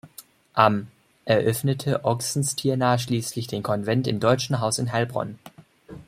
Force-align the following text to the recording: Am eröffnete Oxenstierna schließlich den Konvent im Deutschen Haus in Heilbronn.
Am 0.55 0.87
eröffnete 1.25 2.03
Oxenstierna 2.05 2.97
schließlich 2.97 3.45
den 3.45 3.61
Konvent 3.61 4.07
im 4.07 4.19
Deutschen 4.19 4.59
Haus 4.59 4.79
in 4.79 4.91
Heilbronn. 4.91 5.37